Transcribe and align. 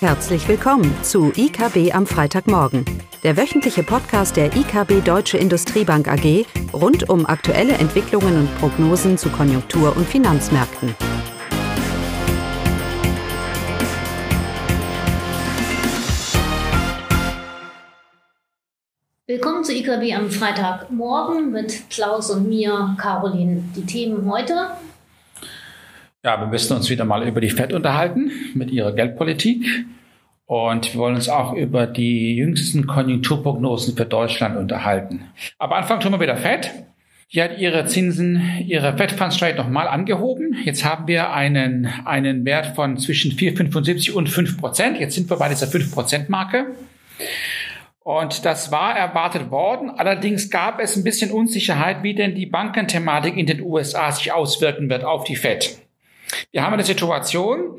Herzlich 0.00 0.46
willkommen 0.46 0.94
zu 1.02 1.32
IKB 1.34 1.94
am 1.94 2.06
Freitagmorgen, 2.06 2.84
der 3.22 3.38
wöchentliche 3.38 3.82
Podcast 3.82 4.36
der 4.36 4.54
IKB 4.54 5.02
Deutsche 5.02 5.38
Industriebank 5.38 6.06
AG 6.06 6.44
rund 6.74 7.08
um 7.08 7.24
aktuelle 7.24 7.72
Entwicklungen 7.72 8.40
und 8.40 8.58
Prognosen 8.58 9.16
zu 9.16 9.30
Konjunktur- 9.30 9.96
und 9.96 10.06
Finanzmärkten. 10.06 10.94
Willkommen 19.26 19.64
zu 19.64 19.72
IKB 19.72 20.14
am 20.14 20.30
Freitagmorgen 20.30 21.52
mit 21.52 21.88
Klaus 21.88 22.30
und 22.30 22.46
mir, 22.46 22.94
Caroline. 23.00 23.64
Die 23.74 23.86
Themen 23.86 24.30
heute 24.30 24.72
ja, 26.26 26.40
wir 26.40 26.48
müssen 26.48 26.76
uns 26.76 26.90
wieder 26.90 27.04
mal 27.04 27.26
über 27.26 27.40
die 27.40 27.50
FED 27.50 27.72
unterhalten 27.72 28.32
mit 28.54 28.72
ihrer 28.72 28.92
Geldpolitik. 28.92 29.64
Und 30.44 30.92
wir 30.92 31.00
wollen 31.00 31.14
uns 31.14 31.28
auch 31.28 31.52
über 31.52 31.86
die 31.86 32.34
jüngsten 32.34 32.88
Konjunkturprognosen 32.88 33.96
für 33.96 34.06
Deutschland 34.06 34.56
unterhalten. 34.56 35.26
Aber 35.58 35.76
Anfang 35.76 36.00
tun 36.00 36.12
wir 36.12 36.20
wieder 36.20 36.36
FED. 36.36 36.72
Die 37.32 37.42
hat 37.42 37.58
ihre 37.58 37.86
Zinsen, 37.86 38.42
ihre 38.66 38.96
Fed 38.96 39.12
Funds 39.12 39.40
Rate 39.40 39.56
nochmal 39.56 39.86
angehoben. 39.86 40.56
Jetzt 40.64 40.84
haben 40.84 41.06
wir 41.06 41.32
einen, 41.32 41.86
einen 42.04 42.44
Wert 42.44 42.74
von 42.74 42.98
zwischen 42.98 43.32
4,75 43.32 44.12
und 44.12 44.28
5 44.28 44.58
Prozent. 44.58 44.98
Jetzt 44.98 45.14
sind 45.14 45.30
wir 45.30 45.36
bei 45.36 45.48
dieser 45.48 45.68
5 45.68 45.92
Prozent 45.92 46.28
Marke. 46.28 46.74
Und 48.00 48.44
das 48.44 48.72
war 48.72 48.96
erwartet 48.96 49.52
worden. 49.52 49.90
Allerdings 49.90 50.50
gab 50.50 50.80
es 50.80 50.96
ein 50.96 51.04
bisschen 51.04 51.30
Unsicherheit, 51.30 52.02
wie 52.02 52.14
denn 52.14 52.34
die 52.34 52.46
Bankenthematik 52.46 53.36
in 53.36 53.46
den 53.46 53.60
USA 53.60 54.10
sich 54.10 54.32
auswirken 54.32 54.90
wird 54.90 55.04
auf 55.04 55.22
die 55.22 55.36
Fed. 55.36 55.85
Wir 56.52 56.62
haben 56.62 56.74
eine 56.74 56.84
Situation, 56.84 57.78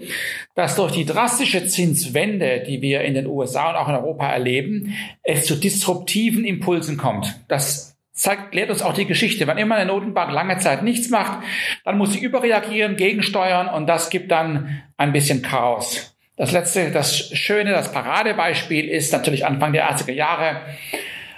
dass 0.55 0.75
durch 0.75 0.91
die 0.91 1.05
drastische 1.05 1.67
Zinswende, 1.67 2.63
die 2.65 2.82
wir 2.82 3.01
in 3.01 3.13
den 3.13 3.27
USA 3.27 3.70
und 3.70 3.76
auch 3.76 3.90
in 3.90 3.95
Europa 3.95 4.27
erleben, 4.27 4.93
es 5.23 5.45
zu 5.45 5.55
disruptiven 5.55 6.45
Impulsen 6.45 6.98
kommt. 6.98 7.40
Das 7.48 7.98
zeigt, 8.17 8.54
lehrt 8.55 8.70
uns 8.70 8.82
auch 8.82 8.93
die 8.93 9.05
Geschichte. 9.05 9.48
Wenn 9.48 9.57
immer 9.57 9.76
eine 9.76 9.85
Notenbank 9.85 10.32
lange 10.32 10.57
Zeit 10.57 10.84
nichts 10.84 11.09
macht, 11.09 11.43
dann 11.85 11.98
muss 11.98 12.13
sie 12.13 12.20
überreagieren, 12.20 12.98
gegensteuern 12.98 13.67
und 13.67 13.87
das 13.87 14.09
gibt 14.09 14.32
dann 14.32 14.82
ein 14.98 15.13
bisschen 15.13 15.41
Chaos. 15.41 16.15
Das 16.35 16.51
letzte, 16.51 16.91
das 16.91 17.29
schöne, 17.35 17.71
das 17.71 17.91
Paradebeispiel 17.91 18.87
ist 18.87 19.12
natürlich 19.12 19.45
Anfang 19.45 19.73
der 19.73 19.91
80er 19.91 20.12
Jahre, 20.12 20.62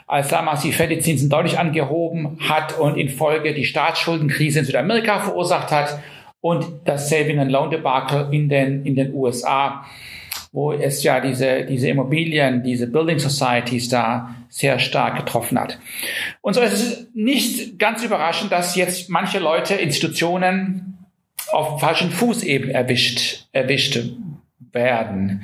als 0.08 0.28
damals 0.30 0.62
die 0.62 0.74
Fed 0.74 0.92
die 0.92 1.00
Zinsen 1.00 1.30
deutlich 1.30 1.60
angehoben 1.60 2.38
hat 2.50 2.78
und 2.78 2.98
in 2.98 3.10
Folge 3.10 3.54
die 3.54 3.66
Staatsschuldenkrise 3.66 4.60
in 4.60 4.66
Südamerika 4.66 5.20
verursacht 5.20 5.72
hat 5.72 6.00
und 6.42 6.66
das 6.86 7.10
Saving 7.10 7.40
and 7.40 7.52
Loan 7.52 7.70
Debakel 7.70 8.28
in 8.32 8.50
den, 8.50 8.86
in 8.86 8.96
den 8.96 9.14
USA, 9.14 9.86
wo 10.52 10.72
es 10.72 11.04
ja 11.04 11.20
diese, 11.20 11.66
diese 11.66 11.90
Immobilien, 11.90 12.64
diese 12.64 12.88
Building 12.88 13.20
Societies 13.20 13.90
da 13.90 14.36
sehr 14.50 14.80
stark 14.80 15.18
getroffen 15.18 15.60
hat. 15.60 15.80
Und 16.42 16.54
so 16.54 16.62
ist 16.62 16.74
es 16.74 17.08
nicht 17.14 17.78
ganz 17.78 18.04
überraschend, 18.04 18.52
dass 18.52 18.76
jetzt 18.76 19.10
manche 19.10 19.40
Leute, 19.40 19.76
Institutionen 19.76 20.98
auf 21.52 21.80
falschen 21.80 22.12
Fuß 22.12 22.44
eben 22.44 22.70
erwischt, 22.70 23.48
erwischt 23.52 24.00
werden. 24.72 25.44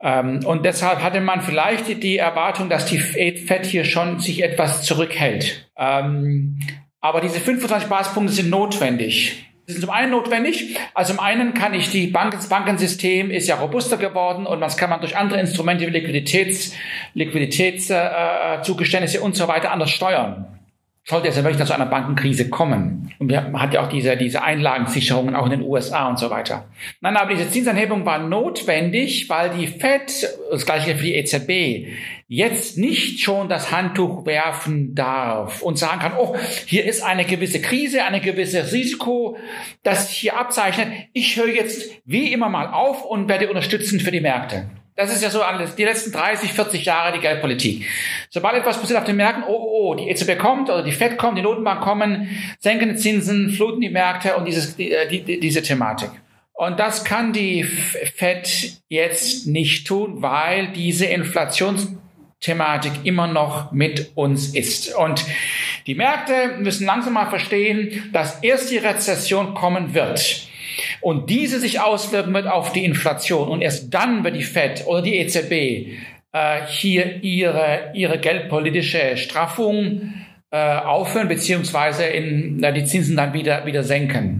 Ähm, 0.00 0.40
und 0.44 0.64
deshalb 0.64 1.02
hatte 1.02 1.20
man 1.20 1.40
vielleicht 1.40 2.02
die 2.02 2.18
Erwartung, 2.18 2.68
dass 2.68 2.86
die 2.86 2.98
Fed 2.98 3.66
hier 3.66 3.84
schon 3.84 4.20
sich 4.20 4.42
etwas 4.42 4.82
zurückhält. 4.82 5.68
Ähm, 5.76 6.58
aber 7.00 7.20
diese 7.20 7.40
25 7.40 7.88
Basispunkte 7.88 8.32
sind 8.32 8.50
notwendig. 8.50 9.47
Das 9.68 9.76
ist 9.76 9.82
zum 9.82 9.90
einen 9.90 10.10
notwendig. 10.12 10.78
Also 10.94 11.12
zum 11.12 11.22
einen 11.22 11.52
kann 11.52 11.74
ich 11.74 11.90
die 11.90 12.06
Bank, 12.06 12.32
das 12.32 12.48
Bankensystem 12.48 13.30
ist 13.30 13.48
ja 13.48 13.56
robuster 13.56 13.98
geworden 13.98 14.46
und 14.46 14.62
das 14.62 14.78
kann 14.78 14.88
man 14.88 15.00
durch 15.00 15.14
andere 15.14 15.38
Instrumente 15.38 15.86
wie 15.86 15.90
Liquiditäts, 15.90 16.72
Liquiditätszugeständnisse 17.12 19.18
äh, 19.18 19.20
und 19.20 19.36
so 19.36 19.46
weiter 19.46 19.70
anders 19.70 19.90
steuern 19.90 20.57
sollte 21.08 21.28
es 21.28 21.36
ja 21.36 21.44
wirklich 21.44 21.64
zu 21.66 21.72
einer 21.72 21.86
Bankenkrise 21.86 22.50
kommen. 22.50 23.10
Und 23.18 23.30
wir 23.30 23.50
hat 23.54 23.72
ja 23.72 23.82
auch 23.82 23.88
diese, 23.88 24.14
diese 24.18 24.42
Einlagensicherungen 24.42 25.34
auch 25.34 25.46
in 25.46 25.52
den 25.52 25.62
USA 25.62 26.06
und 26.06 26.18
so 26.18 26.28
weiter. 26.28 26.66
Nein, 27.00 27.16
aber 27.16 27.34
diese 27.34 27.48
Zinsanhebung 27.48 28.04
war 28.04 28.18
notwendig, 28.18 29.30
weil 29.30 29.50
die 29.50 29.68
Fed, 29.68 30.28
das 30.50 30.66
gleiche 30.66 30.96
für 30.96 31.04
die 31.04 31.14
EZB, 31.14 31.88
jetzt 32.28 32.76
nicht 32.76 33.20
schon 33.20 33.48
das 33.48 33.72
Handtuch 33.72 34.26
werfen 34.26 34.94
darf 34.94 35.62
und 35.62 35.78
sagen 35.78 36.00
kann, 36.00 36.12
oh, 36.18 36.36
hier 36.66 36.84
ist 36.84 37.02
eine 37.02 37.24
gewisse 37.24 37.62
Krise, 37.62 38.04
eine 38.04 38.20
gewisse 38.20 38.70
Risiko, 38.70 39.38
das 39.82 40.08
sich 40.08 40.18
hier 40.18 40.38
abzeichnet. 40.38 40.88
Ich 41.14 41.38
höre 41.38 41.48
jetzt 41.48 41.90
wie 42.04 42.34
immer 42.34 42.50
mal 42.50 42.66
auf 42.66 43.06
und 43.06 43.28
werde 43.28 43.48
unterstützend 43.48 44.02
für 44.02 44.10
die 44.10 44.20
Märkte. 44.20 44.68
Das 44.98 45.14
ist 45.14 45.22
ja 45.22 45.30
so 45.30 45.42
alles, 45.42 45.76
die 45.76 45.84
letzten 45.84 46.10
30, 46.10 46.52
40 46.52 46.84
Jahre 46.84 47.12
die 47.12 47.20
Geldpolitik. 47.20 47.86
Sobald 48.30 48.56
etwas 48.56 48.80
passiert 48.80 48.98
auf 48.98 49.04
den 49.04 49.14
Märkten, 49.14 49.44
oh, 49.44 49.52
oh, 49.52 49.90
oh, 49.90 49.94
die 49.94 50.10
EZB 50.10 50.36
kommt 50.36 50.68
oder 50.70 50.82
die 50.82 50.90
FED 50.90 51.16
kommt, 51.16 51.38
die 51.38 51.42
Notenbank 51.42 51.82
kommen, 51.82 52.28
senken 52.58 52.88
die 52.88 52.96
Zinsen, 52.96 53.50
fluten 53.50 53.80
die 53.80 53.90
Märkte 53.90 54.34
und 54.36 54.44
dieses, 54.44 54.74
die, 54.74 54.90
äh, 54.90 55.06
die, 55.06 55.38
diese 55.38 55.62
Thematik. 55.62 56.10
Und 56.52 56.80
das 56.80 57.04
kann 57.04 57.32
die 57.32 57.62
FED 57.62 58.72
jetzt 58.88 59.46
nicht 59.46 59.86
tun, 59.86 60.20
weil 60.20 60.72
diese 60.72 61.06
Inflationsthematik 61.06 62.90
immer 63.04 63.28
noch 63.28 63.70
mit 63.70 64.10
uns 64.16 64.52
ist. 64.52 64.96
Und 64.96 65.24
die 65.86 65.94
Märkte 65.94 66.56
müssen 66.58 66.86
langsam 66.86 67.12
mal 67.12 67.30
verstehen, 67.30 68.10
dass 68.12 68.42
erst 68.42 68.72
die 68.72 68.78
Rezession 68.78 69.54
kommen 69.54 69.94
wird 69.94 70.47
und 71.00 71.30
diese 71.30 71.60
sich 71.60 71.80
auswirken 71.80 72.34
wird 72.34 72.46
auf 72.46 72.72
die 72.72 72.84
Inflation 72.84 73.48
und 73.48 73.62
erst 73.62 73.92
dann 73.92 74.24
wird 74.24 74.36
die 74.36 74.42
Fed 74.42 74.84
oder 74.86 75.02
die 75.02 75.16
EZB 75.16 75.52
äh, 76.32 76.66
hier 76.66 77.22
ihre, 77.22 77.92
ihre 77.94 78.18
geldpolitische 78.18 79.16
Straffung 79.16 80.14
äh, 80.50 80.56
aufhören 80.56 81.28
beziehungsweise 81.28 82.04
in, 82.04 82.62
äh, 82.62 82.72
die 82.72 82.84
Zinsen 82.84 83.16
dann 83.16 83.32
wieder, 83.32 83.66
wieder 83.66 83.82
senken. 83.82 84.37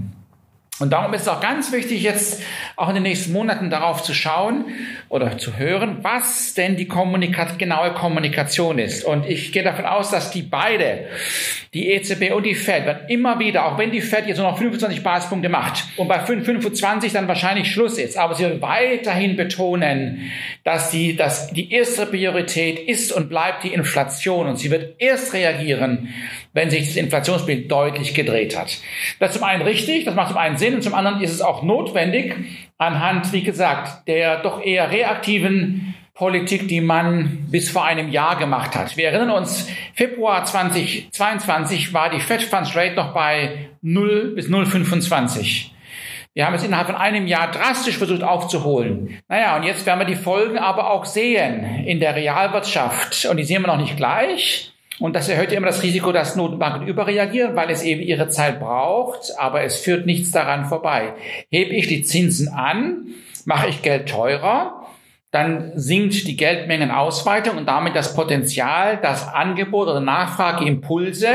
Und 0.80 0.90
darum 0.90 1.12
ist 1.14 1.22
es 1.22 1.28
auch 1.28 1.40
ganz 1.40 1.72
wichtig, 1.72 2.02
jetzt 2.02 2.42
auch 2.76 2.88
in 2.88 2.94
den 2.94 3.02
nächsten 3.02 3.32
Monaten 3.32 3.68
darauf 3.68 4.02
zu 4.02 4.14
schauen 4.14 4.66
oder 5.08 5.36
zu 5.36 5.56
hören, 5.56 5.98
was 6.02 6.54
denn 6.54 6.76
die 6.76 6.86
Kommunika 6.86 7.44
genaue 7.58 7.94
Kommunikation 7.94 8.78
ist. 8.78 9.04
Und 9.04 9.26
ich 9.26 9.50
gehe 9.52 9.64
davon 9.64 9.86
aus, 9.86 10.10
dass 10.10 10.30
die 10.30 10.42
beide, 10.42 11.08
die 11.74 11.90
EZB 11.90 12.32
und 12.32 12.44
die 12.44 12.54
Fed, 12.54 12.86
werden 12.86 13.08
immer 13.08 13.40
wieder, 13.40 13.66
auch 13.66 13.78
wenn 13.78 13.90
die 13.90 14.00
Fed 14.00 14.26
jetzt 14.26 14.38
nur 14.38 14.50
noch 14.50 14.58
25 14.58 15.02
Basispunkte 15.02 15.48
macht 15.48 15.84
und 15.96 16.06
bei 16.06 16.20
25 16.20 17.12
dann 17.12 17.26
wahrscheinlich 17.26 17.72
Schluss 17.72 17.98
ist, 17.98 18.16
aber 18.16 18.34
sie 18.34 18.44
wird 18.44 18.62
weiterhin 18.62 19.36
betonen, 19.36 20.30
dass 20.62 20.90
die, 20.90 21.16
dass 21.16 21.52
die 21.52 21.72
erste 21.72 22.06
Priorität 22.06 22.78
ist 22.78 23.12
und 23.12 23.28
bleibt 23.28 23.64
die 23.64 23.72
Inflation 23.72 24.46
und 24.46 24.58
sie 24.58 24.70
wird 24.70 24.94
erst 25.00 25.32
reagieren, 25.32 26.08
wenn 26.52 26.70
sich 26.70 26.86
das 26.86 26.96
Inflationsbild 26.96 27.70
deutlich 27.70 28.14
gedreht 28.14 28.58
hat. 28.58 28.78
Das 29.18 29.30
ist 29.30 29.38
zum 29.38 29.44
einen 29.44 29.62
richtig, 29.62 30.04
das 30.04 30.14
macht 30.14 30.28
zum 30.28 30.38
einen 30.38 30.56
Sinn 30.56 30.74
und 30.74 30.82
zum 30.82 30.94
anderen 30.94 31.20
ist 31.20 31.32
es 31.32 31.40
auch 31.40 31.62
notwendig 31.62 32.34
anhand, 32.78 33.32
wie 33.32 33.42
gesagt, 33.42 34.08
der 34.08 34.42
doch 34.42 34.62
eher 34.62 34.90
reaktiven 34.90 35.94
Politik, 36.14 36.66
die 36.66 36.80
man 36.80 37.46
bis 37.48 37.70
vor 37.70 37.84
einem 37.84 38.10
Jahr 38.10 38.36
gemacht 38.36 38.74
hat. 38.74 38.96
Wir 38.96 39.10
erinnern 39.10 39.30
uns, 39.30 39.68
Februar 39.94 40.44
2022 40.44 41.94
war 41.94 42.10
die 42.10 42.18
Fed 42.18 42.42
Funds 42.42 42.74
Rate 42.74 42.96
noch 42.96 43.14
bei 43.14 43.68
0 43.82 44.32
bis 44.34 44.48
0,25. 44.48 45.70
Wir 46.34 46.46
haben 46.46 46.54
es 46.54 46.64
innerhalb 46.64 46.86
von 46.86 46.96
einem 46.96 47.26
Jahr 47.26 47.50
drastisch 47.50 47.98
versucht 47.98 48.22
aufzuholen. 48.22 49.20
Naja, 49.28 49.56
und 49.56 49.62
jetzt 49.62 49.86
werden 49.86 50.00
wir 50.00 50.06
die 50.06 50.16
Folgen 50.16 50.58
aber 50.58 50.90
auch 50.90 51.04
sehen 51.04 51.84
in 51.84 52.00
der 52.00 52.16
Realwirtschaft. 52.16 53.24
Und 53.26 53.36
die 53.38 53.44
sehen 53.44 53.62
wir 53.62 53.68
noch 53.68 53.80
nicht 53.80 53.96
gleich. 53.96 54.72
Und 55.00 55.14
das 55.14 55.28
erhöht 55.28 55.52
immer 55.52 55.66
das 55.66 55.82
Risiko, 55.82 56.10
dass 56.10 56.34
Notenbanken 56.34 56.88
überreagieren, 56.88 57.54
weil 57.54 57.70
es 57.70 57.82
eben 57.82 58.02
ihre 58.02 58.28
Zeit 58.28 58.58
braucht, 58.58 59.32
aber 59.38 59.62
es 59.62 59.76
führt 59.76 60.06
nichts 60.06 60.32
daran 60.32 60.64
vorbei. 60.64 61.12
Hebe 61.50 61.74
ich 61.74 61.86
die 61.86 62.02
Zinsen 62.02 62.48
an, 62.48 63.06
mache 63.44 63.68
ich 63.68 63.82
Geld 63.82 64.08
teurer, 64.08 64.86
dann 65.30 65.72
sinkt 65.74 66.26
die 66.26 66.36
Geldmengenausweitung 66.36 67.58
und 67.58 67.66
damit 67.66 67.94
das 67.94 68.14
Potenzial, 68.14 68.96
dass 68.96 69.28
Angebot 69.28 69.88
oder 69.88 70.00
Nachfrageimpulse 70.00 71.28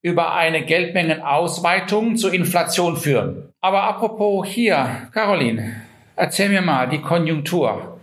über 0.00 0.34
eine 0.34 0.64
Geldmengenausweitung 0.64 2.16
zur 2.16 2.32
Inflation 2.32 2.96
führen. 2.96 3.52
Aber 3.60 3.82
apropos 3.82 4.46
hier, 4.46 5.08
Caroline, 5.12 5.82
erzähl 6.14 6.48
mir 6.48 6.62
mal 6.62 6.88
die 6.88 7.00
Konjunktur. 7.00 7.95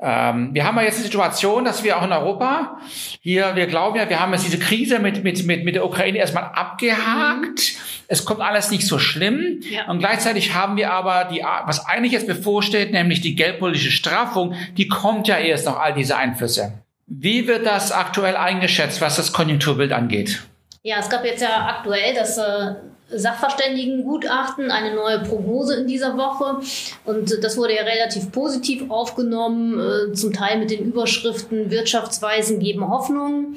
Ähm, 0.00 0.54
wir 0.54 0.64
haben 0.64 0.76
ja 0.76 0.82
jetzt 0.82 0.98
die 0.98 1.04
Situation, 1.04 1.64
dass 1.64 1.82
wir 1.82 1.98
auch 1.98 2.04
in 2.04 2.12
Europa 2.12 2.78
hier, 3.20 3.56
wir 3.56 3.66
glauben 3.66 3.96
ja, 3.96 4.08
wir 4.08 4.20
haben 4.20 4.32
jetzt 4.32 4.46
diese 4.46 4.58
Krise 4.58 5.00
mit, 5.00 5.24
mit, 5.24 5.44
mit, 5.44 5.64
mit 5.64 5.74
der 5.74 5.84
Ukraine 5.84 6.18
erstmal 6.18 6.44
abgehakt. 6.44 7.42
Mhm. 7.42 7.80
Es 8.06 8.24
kommt 8.24 8.40
alles 8.40 8.70
nicht 8.70 8.86
so 8.86 8.98
schlimm. 8.98 9.60
Ja. 9.70 9.90
Und 9.90 9.98
gleichzeitig 9.98 10.54
haben 10.54 10.76
wir 10.76 10.92
aber 10.92 11.24
die, 11.24 11.42
was 11.64 11.84
eigentlich 11.84 12.12
jetzt 12.12 12.28
bevorsteht, 12.28 12.92
nämlich 12.92 13.20
die 13.20 13.34
geldpolitische 13.34 13.90
Straffung, 13.90 14.54
die 14.76 14.86
kommt 14.86 15.26
ja 15.26 15.36
erst 15.36 15.66
noch 15.66 15.78
all 15.78 15.94
diese 15.94 16.16
Einflüsse. 16.16 16.74
Wie 17.06 17.48
wird 17.48 17.66
das 17.66 17.90
aktuell 17.90 18.36
eingeschätzt, 18.36 19.00
was 19.00 19.16
das 19.16 19.32
Konjunkturbild 19.32 19.92
angeht? 19.92 20.42
Ja, 20.88 21.00
es 21.00 21.10
gab 21.10 21.22
jetzt 21.22 21.42
ja 21.42 21.66
aktuell 21.66 22.14
das 22.14 22.38
äh, 22.38 22.76
Sachverständigengutachten, 23.10 24.70
eine 24.70 24.94
neue 24.94 25.18
Prognose 25.18 25.74
in 25.74 25.86
dieser 25.86 26.16
Woche. 26.16 26.62
Und 27.04 27.44
das 27.44 27.58
wurde 27.58 27.74
ja 27.74 27.82
relativ 27.82 28.32
positiv 28.32 28.90
aufgenommen, 28.90 29.78
äh, 29.78 30.12
zum 30.14 30.32
Teil 30.32 30.58
mit 30.58 30.70
den 30.70 30.86
Überschriften 30.86 31.70
Wirtschaftsweisen 31.70 32.58
geben 32.58 32.88
Hoffnung. 32.88 33.56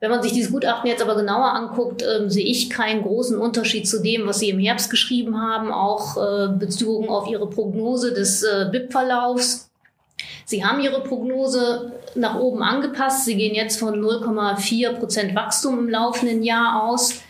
Wenn 0.00 0.10
man 0.10 0.22
sich 0.22 0.32
dieses 0.32 0.52
Gutachten 0.52 0.90
jetzt 0.90 1.00
aber 1.00 1.16
genauer 1.16 1.54
anguckt, 1.54 2.02
äh, 2.02 2.28
sehe 2.28 2.44
ich 2.44 2.68
keinen 2.68 3.00
großen 3.00 3.38
Unterschied 3.38 3.88
zu 3.88 4.02
dem, 4.02 4.26
was 4.26 4.40
Sie 4.40 4.50
im 4.50 4.58
Herbst 4.58 4.90
geschrieben 4.90 5.40
haben, 5.40 5.72
auch 5.72 6.18
äh, 6.18 6.48
bezogen 6.58 7.08
auf 7.08 7.26
Ihre 7.26 7.48
Prognose 7.48 8.12
des 8.12 8.42
äh, 8.42 8.68
BIP-Verlaufs. 8.70 9.70
Sie 10.44 10.64
haben 10.64 10.80
Ihre 10.80 11.02
Prognose 11.02 11.92
nach 12.14 12.36
oben 12.36 12.62
angepasst. 12.62 13.24
Sie 13.24 13.36
gehen 13.36 13.54
jetzt 13.54 13.78
von 13.78 14.00
0,4 14.00 14.94
Prozent 14.94 15.34
Wachstum 15.34 15.78
im 15.78 15.88
laufenden 15.88 16.42
Jahr 16.42 16.84
aus. 16.84 17.20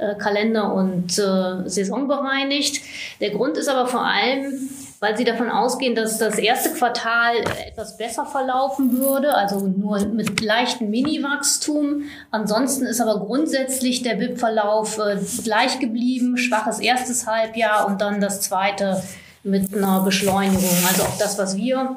Äh, 0.00 0.14
Kalender- 0.14 0.72
und 0.72 1.18
äh, 1.18 1.68
Saison 1.68 2.08
bereinigt. 2.08 2.80
Der 3.20 3.32
Grund 3.32 3.58
ist 3.58 3.68
aber 3.68 3.86
vor 3.86 4.02
allem, 4.02 4.70
weil 4.98 5.14
sie 5.14 5.24
davon 5.24 5.50
ausgehen, 5.50 5.94
dass 5.94 6.16
das 6.16 6.38
erste 6.38 6.70
Quartal 6.70 7.34
etwas 7.68 7.98
besser 7.98 8.24
verlaufen 8.24 8.96
würde, 8.96 9.34
also 9.34 9.60
nur 9.60 9.98
mit 10.06 10.40
leichtem 10.40 10.88
Mini-Wachstum. 10.88 12.04
Ansonsten 12.30 12.86
ist 12.86 13.02
aber 13.02 13.20
grundsätzlich 13.20 14.02
der 14.02 14.14
BIP-Verlauf 14.14 14.96
äh, 14.96 15.18
gleich 15.44 15.80
geblieben, 15.80 16.38
schwaches 16.38 16.80
erstes 16.80 17.26
Halbjahr 17.26 17.86
und 17.86 18.00
dann 18.00 18.22
das 18.22 18.40
zweite 18.40 19.02
mit 19.42 19.74
einer 19.74 20.00
Beschleunigung. 20.00 20.78
Also 20.88 21.02
auch 21.02 21.18
das, 21.18 21.36
was 21.36 21.58
wir 21.58 21.96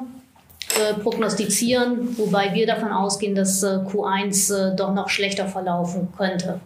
prognostizieren, 1.00 2.16
wobei 2.18 2.52
wir 2.54 2.66
davon 2.66 2.92
ausgehen, 2.92 3.34
dass 3.34 3.62
äh, 3.62 3.78
Q1 3.78 4.72
äh, 4.72 4.76
doch 4.76 4.92
noch 4.92 5.08
schlechter 5.08 5.46
verlaufen 5.46 6.08
könnte. 6.16 6.60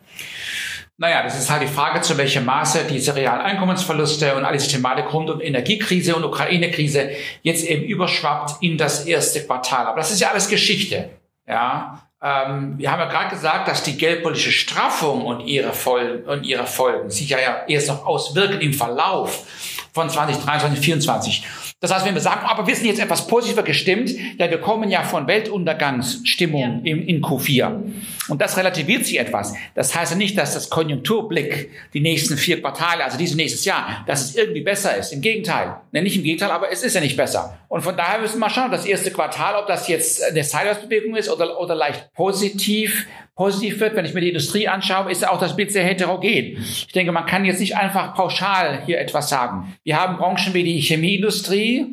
Naja, 1.01 1.23
das 1.23 1.39
ist 1.39 1.49
halt 1.49 1.63
die 1.63 1.69
Frage, 1.69 2.01
zu 2.01 2.19
welchem 2.19 2.45
Maße 2.45 2.81
diese 2.91 3.15
realen 3.15 3.41
Einkommensverluste 3.41 4.35
und 4.35 4.45
alles 4.45 4.67
Thematik 4.67 5.13
rund 5.13 5.31
um 5.31 5.41
Energiekrise 5.41 6.17
und 6.17 6.25
Ukraine-Krise 6.25 7.11
jetzt 7.43 7.65
eben 7.65 7.85
überschwappt 7.85 8.63
in 8.63 8.77
das 8.77 9.07
erste 9.07 9.45
Quartal. 9.47 9.87
Aber 9.87 9.99
das 9.99 10.11
ist 10.11 10.21
ja 10.21 10.31
alles 10.31 10.49
Geschichte. 10.49 11.11
Ja, 11.47 12.03
ähm, 12.21 12.75
wir 12.79 12.91
haben 12.91 12.99
ja 12.99 13.07
gerade 13.07 13.31
gesagt, 13.31 13.69
dass 13.69 13.85
die 13.85 13.97
geldpolitische 13.97 14.51
Straffung 14.51 15.25
und 15.25 15.47
ihre, 15.47 15.73
Folgen, 15.73 16.29
und 16.29 16.45
ihre 16.45 16.67
Folgen 16.67 17.11
sich 17.11 17.29
ja 17.29 17.39
erst 17.69 17.89
noch 17.89 18.05
auswirken 18.05 18.61
im 18.61 18.73
Verlauf 18.73 19.45
von 19.93 20.09
2023, 20.09 20.49
2024. 20.49 21.45
Das 21.81 21.95
heißt, 21.95 22.07
wenn 22.07 22.15
wir 22.15 22.21
sagen, 22.21 22.45
aber 22.45 22.67
wir 22.67 22.75
sind 22.75 22.87
jetzt 22.87 23.01
etwas 23.01 23.27
positiver 23.27 23.63
gestimmt, 23.63 24.11
ja, 24.37 24.51
wir 24.51 24.59
kommen 24.59 24.91
ja 24.91 25.03
von 25.03 25.27
Weltuntergangsstimmung 25.29 26.85
ja. 26.85 26.93
in, 26.93 27.07
in 27.07 27.23
Q4. 27.23 27.83
Und 28.29 28.41
das 28.41 28.57
relativiert 28.57 29.07
sich 29.07 29.19
etwas. 29.19 29.55
Das 29.75 29.95
heißt 29.95 30.13
ja 30.13 30.19
nicht, 30.19 30.37
dass 30.37 30.55
das 30.55 30.71
Konjunkturblick 30.71 31.71
die 31.95 32.01
nächsten 32.01 32.37
vier 32.37 32.61
Quartale, 32.61 33.05
also 33.05 33.17
dieses 33.17 33.37
nächstes 33.37 33.65
Jahr, 33.65 34.05
dass 34.07 34.25
es 34.25 34.37
irgendwie 34.37 34.63
besser 34.63 34.97
ist. 34.97 35.13
Im 35.13 35.21
Gegenteil. 35.21 35.77
Ne, 35.93 36.03
nicht 36.03 36.17
im 36.17 36.25
Gegenteil, 36.25 36.51
aber 36.51 36.71
es 36.73 36.83
ist 36.83 36.95
ja 36.95 37.01
nicht 37.01 37.17
besser. 37.17 37.59
Und 37.69 37.83
von 37.83 37.97
daher 37.97 38.21
müssen 38.21 38.35
wir 38.35 38.41
mal 38.41 38.51
schauen, 38.51 38.71
das 38.71 38.85
erste 38.85 39.11
Quartal, 39.11 39.55
ob 39.55 39.67
das 39.67 39.89
jetzt 39.89 40.23
eine 40.23 40.43
Seitwärtsbewegung 40.43 41.17
ist 41.17 41.31
oder, 41.31 41.61
oder 41.61 41.75
leicht 41.75 42.13
positiv, 42.15 43.07
positiv 43.39 43.79
wird. 43.79 43.95
Wenn 43.95 44.05
ich 44.05 44.15
mir 44.15 44.21
die 44.21 44.31
Industrie 44.31 44.67
anschaue, 44.67 45.11
ist 45.13 45.27
auch 45.27 45.39
das 45.39 45.55
Bild 45.55 45.71
sehr 45.71 45.85
heterogen. 45.85 46.59
Ich 46.59 46.89
denke, 46.89 47.13
man 47.13 47.25
kann 47.25 47.45
jetzt 47.45 47.61
nicht 47.61 47.77
einfach 47.77 48.13
pauschal 48.15 48.83
hier 48.85 49.01
etwas 49.01 49.29
sagen. 49.29 49.75
Wir 49.85 49.99
haben 49.99 50.17
Branchen 50.17 50.53
wie 50.55 50.65
die 50.65 50.81
Chemieindustrie, 50.81 51.87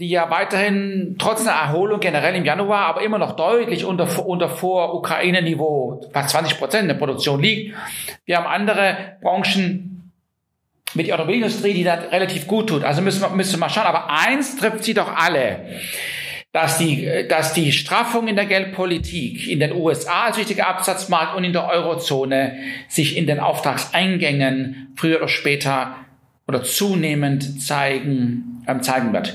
die 0.00 0.08
ja 0.08 0.30
weiterhin 0.30 1.16
trotz 1.18 1.42
einer 1.42 1.52
Erholung 1.52 2.00
generell 2.00 2.34
im 2.34 2.46
Januar, 2.46 2.86
aber 2.86 3.02
immer 3.02 3.18
noch 3.18 3.36
deutlich 3.36 3.84
unter, 3.84 4.26
unter 4.26 4.48
Vor-Ukraine-Niveau, 4.48 6.08
fast 6.14 6.30
20 6.30 6.58
Prozent 6.58 6.88
der 6.88 6.94
Produktion 6.94 7.42
liegt. 7.42 7.76
Wir 8.24 8.38
haben 8.38 8.46
andere 8.46 9.18
Branchen 9.20 10.12
mit 10.94 11.08
der 11.08 11.16
Automobilindustrie, 11.16 11.74
die 11.74 11.84
das 11.84 12.10
relativ 12.10 12.46
gut 12.46 12.70
tut. 12.70 12.84
Also 12.84 13.02
müssen 13.02 13.20
wir, 13.20 13.28
müssen 13.28 13.52
wir 13.52 13.58
mal 13.58 13.68
schauen. 13.68 13.84
Aber 13.84 14.08
eins 14.08 14.56
trifft 14.56 14.84
sie 14.84 14.94
doch 14.94 15.14
alle 15.14 15.60
dass 16.54 16.78
die, 16.78 17.26
dass 17.28 17.52
die 17.52 17.72
Straffung 17.72 18.28
in 18.28 18.36
der 18.36 18.46
Geldpolitik 18.46 19.48
in 19.48 19.58
den 19.58 19.72
USA 19.72 20.26
als 20.26 20.38
wichtiger 20.38 20.68
Absatzmarkt 20.68 21.34
und 21.34 21.42
in 21.42 21.52
der 21.52 21.66
Eurozone 21.66 22.56
sich 22.86 23.16
in 23.16 23.26
den 23.26 23.40
Auftragseingängen 23.40 24.92
früher 24.94 25.16
oder 25.16 25.26
später 25.26 25.96
oder 26.46 26.62
zunehmend 26.62 27.60
zeigen, 27.60 28.62
ähm, 28.68 28.84
zeigen 28.84 29.12
wird. 29.12 29.34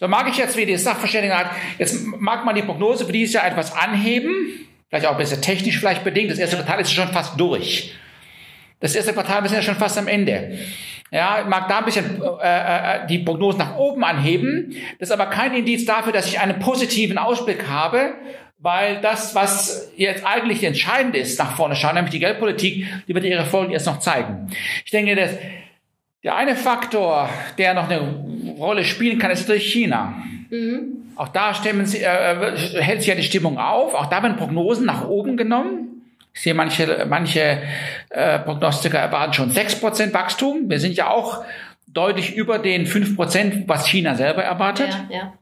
So 0.00 0.08
mag 0.08 0.26
ich 0.30 0.38
jetzt 0.38 0.56
wie 0.56 0.64
die 0.64 0.78
Sachverständigen 0.78 1.36
hat, 1.36 1.50
jetzt 1.78 2.02
mag 2.02 2.46
man 2.46 2.54
die 2.54 2.62
Prognose 2.62 3.04
für 3.04 3.12
dieses 3.12 3.34
Jahr 3.34 3.46
etwas 3.46 3.76
anheben, 3.76 4.32
vielleicht 4.88 5.04
auch 5.04 5.12
ein 5.12 5.18
bisschen 5.18 5.42
technisch 5.42 5.78
vielleicht 5.78 6.02
bedingt. 6.02 6.30
Das 6.30 6.38
erste 6.38 6.56
Quartal 6.56 6.80
ist 6.80 6.94
schon 6.94 7.08
fast 7.08 7.38
durch. 7.38 7.92
Das 8.80 8.94
erste 8.94 9.12
Quartal, 9.12 9.46
sind 9.48 9.56
ja 9.56 9.62
schon 9.62 9.76
fast 9.76 9.98
am 9.98 10.08
Ende. 10.08 10.58
Ja, 11.14 11.44
mag 11.48 11.68
da 11.68 11.78
ein 11.78 11.84
bisschen 11.84 12.20
äh, 12.42 13.02
äh, 13.02 13.06
die 13.06 13.20
Prognosen 13.20 13.58
nach 13.58 13.76
oben 13.76 14.02
anheben. 14.02 14.74
Das 14.98 15.10
ist 15.10 15.12
aber 15.12 15.26
kein 15.26 15.54
Indiz 15.54 15.84
dafür, 15.84 16.12
dass 16.12 16.26
ich 16.26 16.40
einen 16.40 16.58
positiven 16.58 17.18
Ausblick 17.18 17.68
habe, 17.68 18.14
weil 18.58 19.00
das, 19.00 19.32
was 19.32 19.92
jetzt 19.94 20.26
eigentlich 20.26 20.64
entscheidend 20.64 21.14
ist, 21.14 21.38
nach 21.38 21.54
vorne 21.54 21.76
schauen, 21.76 21.94
nämlich 21.94 22.10
die 22.10 22.18
Geldpolitik, 22.18 22.88
die 23.06 23.14
wird 23.14 23.24
ihre 23.24 23.44
Folgen 23.44 23.72
erst 23.72 23.86
noch 23.86 24.00
zeigen. 24.00 24.50
Ich 24.84 24.90
denke, 24.90 25.14
dass 25.14 25.30
der 26.24 26.34
eine 26.34 26.56
Faktor, 26.56 27.28
der 27.58 27.74
noch 27.74 27.88
eine 27.88 28.00
Rolle 28.58 28.82
spielen 28.82 29.20
kann, 29.20 29.30
ist 29.30 29.42
natürlich 29.42 29.72
China. 29.72 30.14
Mhm. 30.50 31.12
Auch 31.14 31.28
da 31.28 31.54
stimmen 31.54 31.86
sie, 31.86 31.98
äh, 31.98 32.56
hält 32.80 33.02
sich 33.02 33.08
ja 33.08 33.14
die 33.14 33.22
Stimmung 33.22 33.56
auf. 33.58 33.94
Auch 33.94 34.06
da 34.06 34.20
werden 34.20 34.36
Prognosen 34.36 34.84
nach 34.84 35.06
oben 35.06 35.36
genommen. 35.36 35.83
Ich 36.34 36.42
sehe 36.42 36.54
manche, 36.54 37.06
manche 37.08 37.62
äh, 38.10 38.40
Prognostiker 38.40 38.98
erwarten 38.98 39.32
schon 39.32 39.52
6% 39.52 40.12
Wachstum. 40.12 40.68
Wir 40.68 40.80
sind 40.80 40.96
ja 40.96 41.08
auch 41.08 41.44
deutlich 41.86 42.34
über 42.34 42.58
den 42.58 42.86
5%, 42.86 43.68
was 43.68 43.86
China 43.86 44.16
selber 44.16 44.42
erwartet. 44.42 44.88
Ja, 45.08 45.16
ja. 45.16 45.32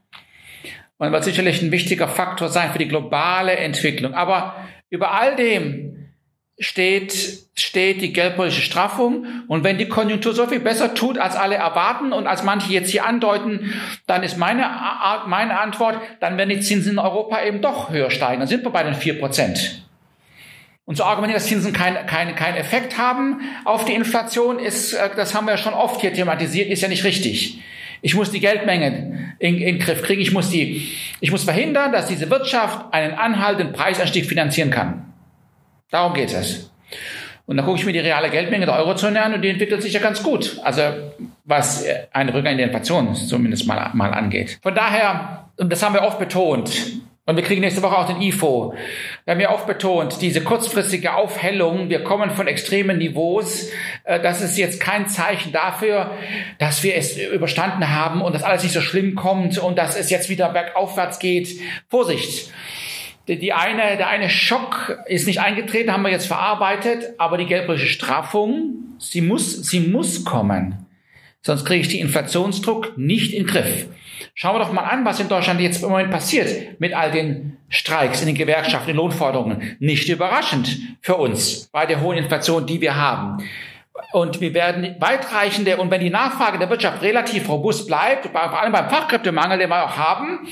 Und 0.97 1.11
wird 1.11 1.23
sicherlich 1.23 1.61
ein 1.61 1.71
wichtiger 1.71 2.07
Faktor 2.07 2.47
sein 2.47 2.71
für 2.71 2.77
die 2.77 2.87
globale 2.87 3.55
Entwicklung. 3.55 4.13
Aber 4.13 4.55
über 4.89 5.11
all 5.11 5.35
dem 5.35 6.11
steht, 6.59 7.47
steht 7.55 8.01
die 8.01 8.13
geldpolitische 8.13 8.61
Straffung. 8.61 9.25
Und 9.47 9.63
wenn 9.63 9.79
die 9.79 9.89
Konjunktur 9.89 10.33
so 10.33 10.45
viel 10.45 10.59
besser 10.59 10.93
tut, 10.93 11.17
als 11.17 11.35
alle 11.35 11.55
erwarten 11.55 12.13
und 12.13 12.27
als 12.27 12.43
manche 12.43 12.71
jetzt 12.71 12.91
hier 12.91 13.05
andeuten, 13.05 13.73
dann 14.05 14.21
ist 14.21 14.37
meine, 14.37 14.69
meine 15.25 15.59
Antwort, 15.59 15.99
dann 16.19 16.37
werden 16.37 16.49
die 16.49 16.59
Zinsen 16.59 16.93
in 16.93 16.99
Europa 16.99 17.41
eben 17.43 17.61
doch 17.61 17.89
höher 17.89 18.11
steigen. 18.11 18.39
Dann 18.39 18.47
sind 18.47 18.63
wir 18.63 18.71
bei 18.71 18.83
den 18.83 18.93
4 18.93 19.19
Prozent. 19.19 19.83
Und 20.85 20.97
zu 20.97 21.05
argumentieren, 21.05 21.39
dass 21.39 21.47
Zinsen 21.47 21.71
keinen 21.71 22.05
kein, 22.05 22.35
kein 22.35 22.55
Effekt 22.55 22.97
haben 22.97 23.39
auf 23.63 23.85
die 23.85 23.93
Inflation, 23.93 24.59
ist, 24.59 24.93
äh, 24.93 25.09
das 25.15 25.33
haben 25.33 25.47
wir 25.47 25.57
schon 25.57 25.73
oft 25.73 26.01
hier 26.01 26.13
thematisiert, 26.13 26.69
ist 26.69 26.81
ja 26.81 26.89
nicht 26.89 27.03
richtig. 27.03 27.61
Ich 28.01 28.15
muss 28.15 28.31
die 28.31 28.41
Geldmenge 28.41 29.35
in, 29.39 29.59
den 29.59 29.79
Griff 29.79 30.03
kriegen. 30.03 30.21
Ich 30.21 30.33
muss 30.33 30.49
die, 30.49 30.91
ich 31.21 31.31
muss 31.31 31.45
verhindern, 31.45 31.93
dass 31.93 32.07
diese 32.07 32.29
Wirtschaft 32.29 32.93
einen 32.93 33.13
anhaltenden 33.13 33.73
Preisanstieg 33.73 34.25
finanzieren 34.25 34.71
kann. 34.71 35.13
Darum 35.89 36.13
geht 36.13 36.33
es. 36.33 36.69
Und 37.45 37.55
dann 37.55 37.65
gucke 37.65 37.79
ich 37.79 37.85
mir 37.85 37.93
die 37.93 37.99
reale 37.99 38.29
Geldmenge 38.29 38.65
der 38.65 38.75
Eurozone 38.75 39.21
an 39.21 39.33
und 39.33 39.41
die 39.41 39.49
entwickelt 39.49 39.81
sich 39.81 39.93
ja 39.93 40.01
ganz 40.01 40.21
gut. 40.21 40.59
Also 40.63 40.81
was 41.45 41.85
eine 42.11 42.33
Rückgang 42.33 42.57
der 42.57 42.67
Inflation 42.67 43.15
zumindest 43.15 43.67
mal, 43.67 43.91
mal 43.93 44.13
angeht. 44.13 44.59
Von 44.61 44.75
daher, 44.75 45.49
und 45.57 45.71
das 45.71 45.81
haben 45.81 45.93
wir 45.93 46.03
oft 46.03 46.19
betont, 46.19 46.71
und 47.25 47.37
wir 47.37 47.43
kriegen 47.43 47.61
nächste 47.61 47.81
Woche 47.81 47.97
auch 47.97 48.07
den 48.07 48.21
IFO. 48.21 48.73
Wir 49.23 49.31
haben 49.33 49.39
ja 49.39 49.53
oft 49.53 49.65
betont, 49.65 50.21
diese 50.21 50.41
kurzfristige 50.41 51.13
Aufhellung, 51.13 51.89
wir 51.89 52.03
kommen 52.03 52.31
von 52.31 52.47
extremen 52.47 52.97
Niveaus, 52.97 53.69
äh, 54.03 54.19
das 54.19 54.41
ist 54.41 54.57
jetzt 54.57 54.81
kein 54.81 55.07
Zeichen 55.07 55.53
dafür, 55.53 56.11
dass 56.59 56.83
wir 56.83 56.95
es 56.95 57.17
überstanden 57.17 57.89
haben 57.89 58.21
und 58.21 58.35
dass 58.35 58.43
alles 58.43 58.63
nicht 58.63 58.73
so 58.73 58.81
schlimm 58.81 59.15
kommt 59.15 59.57
und 59.57 59.77
dass 59.77 59.97
es 59.97 60.09
jetzt 60.09 60.29
wieder 60.29 60.49
bergaufwärts 60.49 61.19
geht. 61.19 61.59
Vorsicht! 61.89 62.51
Die 63.29 63.53
eine, 63.53 63.95
der 63.95 64.09
eine 64.09 64.29
Schock 64.29 65.01
ist 65.05 65.27
nicht 65.27 65.39
eingetreten, 65.39 65.93
haben 65.93 66.03
wir 66.03 66.11
jetzt 66.11 66.27
verarbeitet, 66.27 67.13
aber 67.17 67.37
die 67.37 67.45
geldpolitische 67.45 67.93
Straffung, 67.93 68.97
sie 68.99 69.21
muss, 69.21 69.63
sie 69.63 69.79
muss 69.79 70.25
kommen. 70.25 70.85
Sonst 71.41 71.63
kriege 71.63 71.79
ich 71.79 71.87
den 71.87 72.01
Inflationsdruck 72.01 72.97
nicht 72.97 73.31
in 73.31 73.45
den 73.45 73.47
Griff. 73.47 73.87
Schauen 74.35 74.55
wir 74.55 74.59
doch 74.59 74.73
mal 74.73 74.81
an, 74.81 75.05
was 75.05 75.19
in 75.19 75.29
Deutschland 75.29 75.61
jetzt 75.61 75.83
im 75.83 75.89
Moment 75.89 76.09
passiert 76.09 76.79
mit 76.79 76.95
all 76.95 77.11
den 77.11 77.57
Streiks 77.69 78.21
in 78.21 78.27
den 78.27 78.35
Gewerkschaften, 78.35 78.87
den 78.87 78.97
Lohnforderungen. 78.97 79.77
Nicht 79.79 80.09
überraschend 80.09 80.75
für 81.01 81.15
uns 81.15 81.69
bei 81.71 81.85
der 81.85 82.01
hohen 82.01 82.17
Inflation, 82.17 82.65
die 82.65 82.81
wir 82.81 82.95
haben. 82.95 83.47
Und 84.11 84.41
wir 84.41 84.55
werden 84.55 84.95
weitreichende, 84.99 85.77
und 85.77 85.91
wenn 85.91 86.01
die 86.01 86.09
Nachfrage 86.09 86.57
der 86.57 86.69
Wirtschaft 86.69 87.03
relativ 87.03 87.47
robust 87.47 87.85
bleibt, 87.87 88.27
vor 88.27 88.59
allem 88.59 88.71
beim 88.71 88.89
Fachkräftemangel, 88.89 89.59
den 89.59 89.69
wir 89.69 89.85
auch 89.85 89.97
haben, 89.97 90.47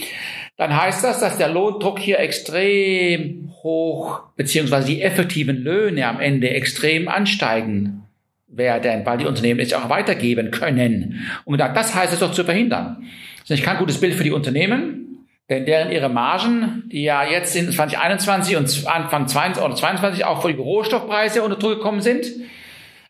dann 0.57 0.79
heißt 0.79 1.03
das, 1.03 1.19
dass 1.19 1.39
der 1.39 1.49
Lohndruck 1.49 1.97
hier 1.97 2.19
extrem 2.19 3.51
hoch, 3.63 4.21
beziehungsweise 4.35 4.87
die 4.87 5.01
effektiven 5.01 5.57
Löhne 5.57 6.07
am 6.07 6.19
Ende 6.19 6.51
extrem 6.51 7.07
ansteigen 7.07 8.03
werden, 8.51 9.05
weil 9.05 9.17
die 9.17 9.25
Unternehmen 9.25 9.59
es 9.59 9.73
auch 9.73 9.89
weitergeben 9.89 10.51
können. 10.51 11.25
Und 11.45 11.59
das 11.59 11.95
heißt 11.95 12.13
es 12.13 12.19
doch 12.19 12.31
zu 12.31 12.43
verhindern. 12.43 13.03
Das 13.47 13.59
ist 13.59 13.65
kein 13.65 13.77
gutes 13.77 13.99
Bild 13.99 14.13
für 14.13 14.23
die 14.23 14.31
Unternehmen, 14.31 15.27
denn 15.49 15.65
deren 15.65 15.91
ihre 15.91 16.09
Margen, 16.09 16.83
die 16.91 17.03
ja 17.03 17.23
jetzt 17.23 17.55
in 17.55 17.71
2021 17.71 18.55
und 18.55 18.87
Anfang 18.87 19.27
2022 19.27 20.25
auch 20.25 20.41
für 20.41 20.53
die 20.53 20.59
Rohstoffpreise 20.59 21.41
unter 21.43 21.57
Druck 21.57 21.75
gekommen 21.77 22.01
sind, 22.01 22.25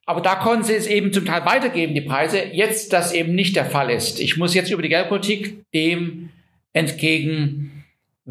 Aber 0.05 0.21
da 0.21 0.35
konnten 0.35 0.63
sie 0.63 0.73
es 0.73 0.87
eben 0.87 1.13
zum 1.13 1.25
Teil 1.25 1.45
weitergeben, 1.45 1.93
die 1.93 2.01
Preise. 2.01 2.43
Jetzt 2.51 2.91
das 2.91 3.13
eben 3.13 3.35
nicht 3.35 3.55
der 3.55 3.65
Fall 3.65 3.89
ist. 3.89 4.19
Ich 4.19 4.35
muss 4.35 4.53
jetzt 4.53 4.71
über 4.71 4.81
die 4.81 4.89
Geldpolitik 4.89 5.63
dem 5.73 6.29
entgegen 6.73 7.80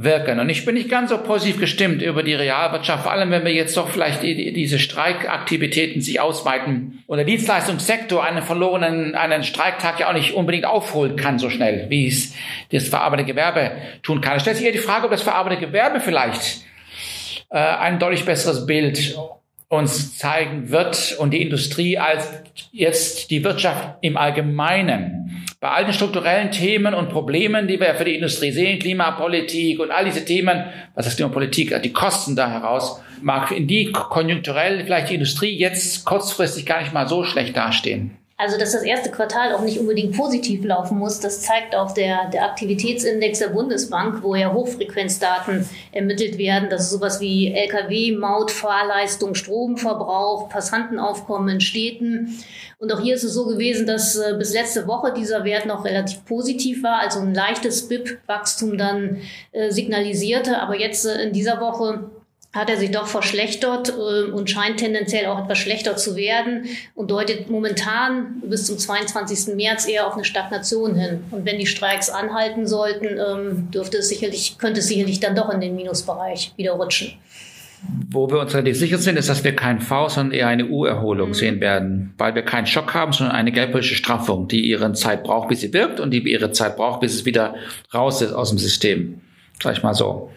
wirken. 0.02 0.40
Und 0.40 0.48
ich 0.48 0.64
bin 0.64 0.74
nicht 0.74 0.88
ganz 0.88 1.10
so 1.10 1.18
positiv 1.18 1.58
gestimmt 1.58 2.02
über 2.02 2.22
die 2.22 2.34
Realwirtschaft, 2.34 3.02
vor 3.02 3.12
allem 3.12 3.30
wenn 3.30 3.44
wir 3.44 3.52
jetzt 3.52 3.76
doch 3.76 3.88
vielleicht 3.88 4.22
die, 4.22 4.52
diese 4.52 4.78
Streikaktivitäten 4.78 6.00
sich 6.00 6.20
ausweiten 6.20 7.02
und 7.06 7.18
der 7.18 7.26
Dienstleistungssektor 7.26 8.24
einen 8.24 8.42
verlorenen, 8.42 9.14
einen 9.14 9.44
Streiktag 9.44 10.00
ja 10.00 10.08
auch 10.08 10.14
nicht 10.14 10.34
unbedingt 10.34 10.64
aufholen 10.64 11.16
kann 11.16 11.38
so 11.38 11.50
schnell, 11.50 11.86
wie 11.90 12.06
es 12.06 12.34
das 12.72 12.88
verarbeitende 12.88 13.32
Gewerbe 13.32 13.72
tun 14.02 14.20
kann. 14.20 14.36
Es 14.36 14.42
stellt 14.42 14.56
sich 14.56 14.66
eher 14.66 14.72
die 14.72 14.78
Frage, 14.78 15.04
ob 15.04 15.10
das 15.10 15.22
verarbeitende 15.22 15.66
Gewerbe 15.66 16.00
vielleicht 16.00 16.64
äh, 17.50 17.58
ein 17.58 17.98
deutlich 17.98 18.24
besseres 18.24 18.66
Bild 18.66 19.18
uns 19.68 20.18
zeigen 20.18 20.70
wird 20.70 21.16
und 21.18 21.30
die 21.30 21.42
Industrie 21.42 21.96
als 21.96 22.28
jetzt 22.72 23.30
die 23.30 23.44
Wirtschaft 23.44 23.98
im 24.00 24.16
Allgemeinen. 24.16 25.19
Bei 25.62 25.72
all 25.72 25.84
den 25.84 25.92
strukturellen 25.92 26.50
Themen 26.50 26.94
und 26.94 27.10
Problemen, 27.10 27.68
die 27.68 27.78
wir 27.78 27.94
für 27.94 28.06
die 28.06 28.14
Industrie 28.14 28.50
sehen, 28.50 28.78
Klimapolitik 28.78 29.78
und 29.78 29.90
all 29.90 30.06
diese 30.06 30.24
Themen, 30.24 30.64
was 30.94 31.06
ist 31.06 31.16
Klimapolitik, 31.16 31.82
die 31.82 31.92
Kosten 31.92 32.34
da 32.34 32.50
heraus, 32.50 33.02
mag 33.20 33.50
in 33.50 33.66
die 33.66 33.92
konjunkturell 33.92 34.82
vielleicht 34.82 35.10
die 35.10 35.16
Industrie 35.16 35.54
jetzt 35.54 36.06
kurzfristig 36.06 36.64
gar 36.64 36.80
nicht 36.80 36.94
mal 36.94 37.06
so 37.06 37.24
schlecht 37.24 37.58
dastehen. 37.58 38.16
Also, 38.40 38.56
dass 38.56 38.72
das 38.72 38.84
erste 38.84 39.10
Quartal 39.10 39.52
auch 39.52 39.60
nicht 39.60 39.78
unbedingt 39.78 40.16
positiv 40.16 40.64
laufen 40.64 40.96
muss, 40.96 41.20
das 41.20 41.42
zeigt 41.42 41.74
auch 41.74 41.92
der, 41.92 42.30
der 42.30 42.46
Aktivitätsindex 42.46 43.38
der 43.38 43.48
Bundesbank, 43.48 44.22
wo 44.22 44.34
ja 44.34 44.50
Hochfrequenzdaten 44.54 45.68
ermittelt 45.92 46.38
werden. 46.38 46.70
Das 46.70 46.84
ist 46.84 46.90
sowas 46.90 47.20
wie 47.20 47.52
Lkw, 47.52 48.16
Maut, 48.16 48.50
Fahrleistung, 48.50 49.34
Stromverbrauch, 49.34 50.48
Passantenaufkommen 50.48 51.50
in 51.56 51.60
Städten. 51.60 52.42
Und 52.78 52.90
auch 52.94 53.00
hier 53.00 53.14
ist 53.14 53.24
es 53.24 53.34
so 53.34 53.44
gewesen, 53.44 53.86
dass 53.86 54.16
äh, 54.16 54.34
bis 54.38 54.54
letzte 54.54 54.86
Woche 54.86 55.12
dieser 55.12 55.44
Wert 55.44 55.66
noch 55.66 55.84
relativ 55.84 56.24
positiv 56.24 56.82
war, 56.82 57.00
also 57.00 57.20
ein 57.20 57.34
leichtes 57.34 57.88
BIP-Wachstum 57.88 58.78
dann 58.78 59.18
äh, 59.52 59.70
signalisierte. 59.70 60.58
Aber 60.62 60.80
jetzt 60.80 61.04
äh, 61.04 61.24
in 61.24 61.34
dieser 61.34 61.60
Woche 61.60 62.10
hat 62.52 62.68
er 62.68 62.76
sich 62.76 62.90
doch 62.90 63.06
verschlechtert 63.06 63.90
äh, 63.90 64.30
und 64.30 64.50
scheint 64.50 64.78
tendenziell 64.78 65.26
auch 65.26 65.44
etwas 65.44 65.58
schlechter 65.58 65.96
zu 65.96 66.16
werden 66.16 66.66
und 66.94 67.10
deutet 67.10 67.48
momentan 67.48 68.42
bis 68.44 68.66
zum 68.66 68.76
22. 68.76 69.54
März 69.54 69.86
eher 69.86 70.06
auf 70.06 70.14
eine 70.14 70.24
Stagnation 70.24 70.96
hin. 70.96 71.24
Und 71.30 71.46
wenn 71.46 71.58
die 71.58 71.66
Streiks 71.66 72.10
anhalten 72.10 72.66
sollten, 72.66 73.06
ähm, 73.06 73.70
dürfte 73.70 73.98
es 73.98 74.08
sicherlich, 74.08 74.58
könnte 74.58 74.80
es 74.80 74.88
sicherlich 74.88 75.20
dann 75.20 75.36
doch 75.36 75.50
in 75.50 75.60
den 75.60 75.76
Minusbereich 75.76 76.52
wieder 76.56 76.72
rutschen. 76.72 77.12
Wo 78.10 78.28
wir 78.28 78.40
uns 78.40 78.52
relativ 78.52 78.78
sicher 78.78 78.98
sind, 78.98 79.16
ist, 79.16 79.28
dass 79.28 79.42
wir 79.42 79.56
kein 79.56 79.80
V, 79.80 80.08
sondern 80.08 80.32
eher 80.36 80.48
eine 80.48 80.66
U-Erholung 80.66 81.30
mhm. 81.30 81.34
sehen 81.34 81.60
werden, 81.60 82.12
weil 82.18 82.34
wir 82.34 82.42
keinen 82.42 82.66
Schock 82.66 82.92
haben, 82.92 83.12
sondern 83.12 83.36
eine 83.36 83.52
geldpolitische 83.52 83.94
Straffung, 83.94 84.48
die 84.48 84.66
ihre 84.66 84.92
Zeit 84.92 85.22
braucht, 85.22 85.48
bis 85.48 85.60
sie 85.60 85.72
wirkt 85.72 86.00
und 86.00 86.10
die 86.10 86.18
ihre 86.18 86.50
Zeit 86.50 86.76
braucht, 86.76 87.00
bis 87.00 87.14
es 87.14 87.24
wieder 87.24 87.54
raus 87.94 88.20
ist 88.20 88.32
aus 88.32 88.50
dem 88.50 88.58
System. 88.58 89.20
Sag 89.62 89.76
ich 89.76 89.82
mal 89.82 89.94
so. 89.94 90.30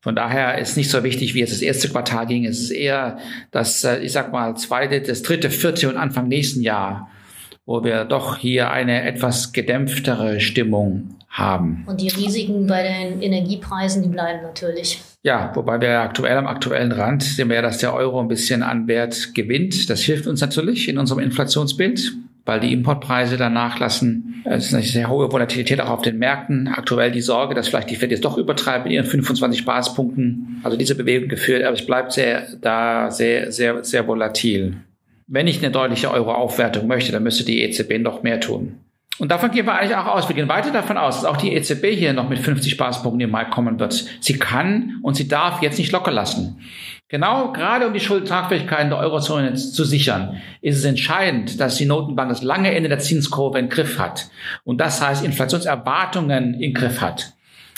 Von 0.00 0.14
daher 0.14 0.58
ist 0.58 0.76
nicht 0.76 0.90
so 0.90 1.02
wichtig, 1.04 1.34
wie 1.34 1.42
es 1.42 1.50
das 1.50 1.62
erste 1.62 1.88
Quartal 1.88 2.26
ging. 2.26 2.44
Es 2.44 2.60
ist 2.60 2.70
eher 2.70 3.18
das, 3.50 3.84
äh, 3.84 3.98
ich 3.98 4.12
sag 4.12 4.32
mal, 4.32 4.56
zweite, 4.56 5.00
das 5.00 5.22
dritte, 5.22 5.50
vierte 5.50 5.88
und 5.88 5.96
Anfang 5.96 6.28
nächsten 6.28 6.62
Jahr, 6.62 7.10
wo 7.66 7.84
wir 7.84 8.04
doch 8.04 8.36
hier 8.36 8.70
eine 8.70 9.02
etwas 9.02 9.52
gedämpftere 9.52 10.40
Stimmung 10.40 11.16
haben. 11.28 11.84
Und 11.86 12.00
die 12.00 12.08
Risiken 12.08 12.66
bei 12.66 12.82
den 12.82 13.22
Energiepreisen, 13.22 14.02
die 14.02 14.08
bleiben 14.08 14.42
natürlich. 14.42 15.00
Ja, 15.22 15.52
wobei 15.54 15.80
wir 15.80 16.00
aktuell 16.00 16.36
am 16.36 16.46
aktuellen 16.46 16.92
Rand 16.92 17.22
sehen 17.22 17.48
wir 17.48 17.56
ja, 17.56 17.62
dass 17.62 17.78
der 17.78 17.92
Euro 17.92 18.20
ein 18.20 18.28
bisschen 18.28 18.62
an 18.62 18.86
Wert 18.86 19.34
gewinnt. 19.34 19.90
Das 19.90 20.00
hilft 20.00 20.26
uns 20.26 20.40
natürlich 20.40 20.88
in 20.88 20.98
unserem 20.98 21.20
Inflationsbild 21.20 22.12
weil 22.48 22.60
die 22.60 22.72
Importpreise 22.72 23.36
dann 23.36 23.52
nachlassen. 23.52 24.42
Es 24.46 24.68
ist 24.68 24.74
eine 24.74 24.82
sehr 24.82 25.10
hohe 25.10 25.30
Volatilität 25.30 25.82
auch 25.82 25.90
auf 25.90 26.00
den 26.00 26.16
Märkten. 26.16 26.66
Aktuell 26.66 27.12
die 27.12 27.20
Sorge, 27.20 27.54
dass 27.54 27.68
vielleicht 27.68 27.90
die 27.90 27.96
Fed 27.96 28.10
jetzt 28.10 28.24
doch 28.24 28.38
übertreibt 28.38 28.86
mit 28.86 28.94
ihren 28.94 29.04
25 29.04 29.66
Basispunkten. 29.66 30.62
Also 30.62 30.78
diese 30.78 30.94
Bewegung 30.94 31.28
geführt, 31.28 31.62
aber 31.62 31.74
es 31.74 31.84
bleibt 31.84 32.12
sehr, 32.12 32.46
da 32.62 33.10
sehr, 33.10 33.52
sehr, 33.52 33.84
sehr 33.84 34.08
volatil. 34.08 34.78
Wenn 35.26 35.46
ich 35.46 35.58
eine 35.58 35.70
deutliche 35.70 36.10
Euro-Aufwertung 36.10 36.86
möchte, 36.86 37.12
dann 37.12 37.22
müsste 37.22 37.44
die 37.44 37.60
EZB 37.60 37.98
noch 37.98 38.22
mehr 38.22 38.40
tun. 38.40 38.76
Und 39.18 39.30
davon 39.30 39.50
gehen 39.50 39.66
wir 39.66 39.74
eigentlich 39.74 39.96
auch 39.96 40.06
aus. 40.06 40.28
Wir 40.28 40.36
gehen 40.36 40.48
weiter 40.48 40.70
davon 40.70 40.96
aus, 40.96 41.16
dass 41.16 41.24
auch 41.24 41.36
die 41.36 41.52
EZB 41.52 41.86
hier 41.96 42.12
noch 42.12 42.28
mit 42.28 42.38
50 42.38 42.76
Basispunkten 42.76 43.20
im 43.20 43.30
Mai 43.30 43.44
kommen 43.44 43.80
wird. 43.80 44.06
Sie 44.20 44.38
kann 44.38 44.98
und 45.02 45.14
sie 45.14 45.26
darf 45.26 45.60
jetzt 45.60 45.78
nicht 45.78 45.92
locker 45.92 46.12
lassen. 46.12 46.60
Genau 47.08 47.52
gerade 47.52 47.86
um 47.86 47.94
die 47.94 48.00
Schuldentragfähigkeit 48.00 48.90
der 48.90 48.98
Eurozone 48.98 49.54
zu 49.54 49.84
sichern, 49.84 50.36
ist 50.60 50.76
es 50.76 50.84
entscheidend, 50.84 51.58
dass 51.58 51.76
die 51.76 51.86
Notenbank 51.86 52.28
das 52.28 52.42
lange 52.42 52.74
Ende 52.74 52.90
der 52.90 52.98
Zinskurve 52.98 53.58
im 53.58 53.70
Griff 53.70 53.98
hat. 53.98 54.28
Und 54.64 54.78
das 54.78 55.00
heißt, 55.00 55.24
Inflationserwartungen 55.24 56.54
im 56.60 56.74
Griff 56.74 57.00
hat. 57.00 57.32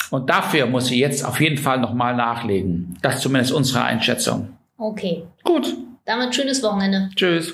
Und 0.09 0.29
dafür 0.29 0.65
muss 0.65 0.87
sie 0.87 0.99
jetzt 0.99 1.25
auf 1.25 1.39
jeden 1.39 1.57
Fall 1.57 1.79
nochmal 1.79 2.15
nachlegen. 2.15 2.97
Das 3.01 3.15
ist 3.15 3.21
zumindest 3.21 3.53
unsere 3.53 3.83
Einschätzung. 3.83 4.49
Okay. 4.77 5.23
Gut. 5.43 5.75
Damit 6.05 6.35
schönes 6.35 6.61
Wochenende. 6.61 7.09
Tschüss. 7.15 7.53